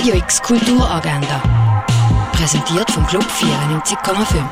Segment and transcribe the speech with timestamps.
[0.00, 1.42] Radio X Kulturagenda.
[2.32, 4.42] Präsentiert vom Club 94,5.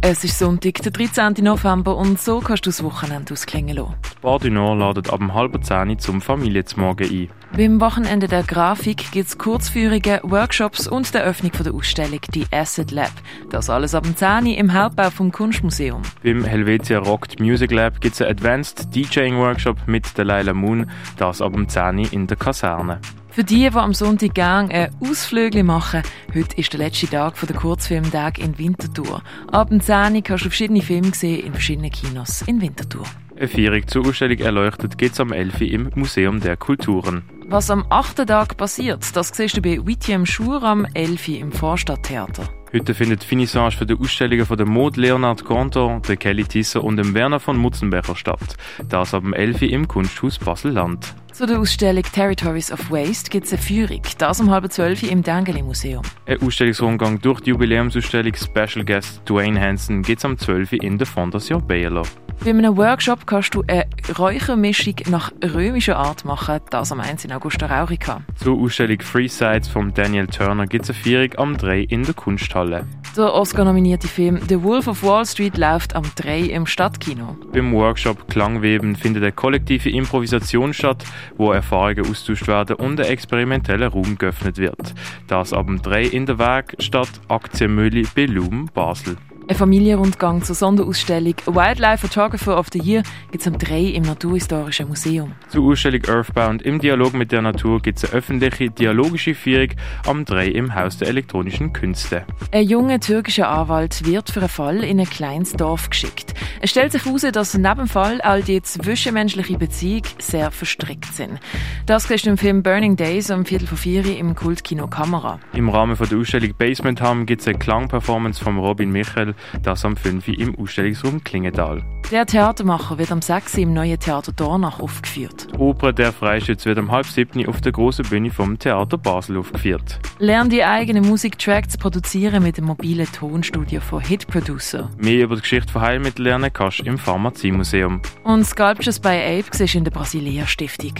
[0.00, 1.44] Es ist Sonntag, der 13.
[1.44, 3.96] November und so kannst du das Wochenende ausklingen lassen.
[4.22, 7.28] Bar du Nord ladet ab halb zehn zum Familienzmorgen ein.
[7.54, 12.90] Beim Wochenende der Grafik gibt es Kurzführungen, Workshops und die Eröffnung der Ausstellung «Die Asset
[12.90, 13.12] Lab».
[13.50, 16.00] Das alles ab 10 im Hauptbau vom Kunstmuseum.
[16.22, 20.90] Beim Helvetia Rocked Music Lab gibt es einen Advanced DJing Workshop mit der Leila Moon,
[21.18, 22.98] das ab 10 in der Kaserne.
[23.38, 26.02] Für die, die am Sonntag gerne ein Ausflügel machen,
[26.34, 29.22] heute ist der letzte Tag der Kurzfilmtag in Winterthur.
[29.52, 33.04] Ab 10 kannst du verschiedene Filme sehen in verschiedenen Kinos in Winterthur.
[33.36, 35.60] Eine Feierung zur Ausstellung erleuchtet geht es am 11.
[35.60, 37.22] im Museum der Kulturen.
[37.46, 38.26] Was am 8.
[38.26, 41.28] Tag passiert, das siehst du bei Wittiam Schur am 11.
[41.28, 42.57] im Vorstadttheater.
[42.70, 46.98] Heute findet Finissage für die Ausstellungen von der Mode Leonard Contor, der Kelly Tisser und
[46.98, 48.56] dem Werner von Mutzenbecher statt.
[48.90, 49.62] Das ab dem 11.
[49.62, 51.14] im Kunsthaus Basel-Land.
[51.32, 55.22] Zu der Ausstellung Territories of Waste gibt es eine Führung, das um halb zwölf im
[55.22, 56.02] Dengeli Museum.
[56.26, 60.74] Ein Ausstellungsrundgang durch die Jubiläumsausstellung Special Guest Dwayne Hansen gibt es am 12.
[60.74, 62.02] in der Fondation Baylor.
[62.44, 63.84] Bei einem Workshop kannst du eine
[64.16, 67.30] Räuchermischung nach römischer Art machen, das am 1.
[67.32, 68.22] August Raurica.
[68.36, 72.14] Zur Ausstellung Free Sides von Daniel Turner gibt es eine Führung am 3 in der
[72.14, 72.86] Kunsthalle.
[73.16, 77.36] Der Oscar-nominierte Film The Wolf of Wall Street läuft am 3 im Stadtkino.
[77.52, 81.04] Beim Workshop Klangweben findet eine kollektive Improvisation statt,
[81.36, 84.94] wo Erfahrungen austauscht werden und ein experimenteller Raum geöffnet wird.
[85.26, 89.16] Das ab dem 3 in der Werkstatt Aktienmühle Belum Basel.
[89.50, 94.88] Ein Familienrundgang zur Sonderausstellung Wildlife Photographer of the Year gibt es am 3 im Naturhistorischen
[94.88, 95.32] Museum.
[95.48, 99.70] Zur Ausstellung Earthbound im Dialog mit der Natur gibt es eine öffentliche dialogische Führung
[100.06, 102.26] am 3 im Haus der elektronischen Künste.
[102.52, 106.34] Ein junger türkischer Anwalt wird für einen Fall in ein kleines Dorf geschickt.
[106.60, 111.40] Es stellt sich heraus, dass neben dem Fall all die zwischenmenschlichen Beziehungen sehr verstrickt sind.
[111.86, 115.38] Das siehst du im Film Burning Days um Viertel vor vier im Kultkino Kamera.
[115.54, 119.96] Im Rahmen der Ausstellung Basement Hum gibt es eine Klangperformance von Robin Michel, das am
[119.96, 121.82] 5 im Ausstellungsraum Klingenthal.
[122.10, 125.48] Der Theatermacher wird am 6 im neuen Theater Dornach aufgeführt.
[125.52, 129.36] Die Oper Der Freischütz wird am halb 7 auf der grossen Bühne vom Theater Basel
[129.36, 129.98] aufgeführt.
[130.18, 134.90] Lern die eigene Musiktrack zu produzieren mit dem mobilen Tonstudio von Hit Producer.
[134.96, 138.00] Mehr über die Geschichte von Heilmitteln lernen kannst du im Pharmaziemuseum.
[138.24, 140.94] Und Sculptures by Ape siehst in der Brasilia Stiftung.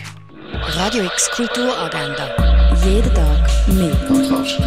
[0.52, 2.34] Radio X Kulturagenda.
[2.84, 3.94] Jeden Tag mehr.
[4.06, 4.58] Kontrast.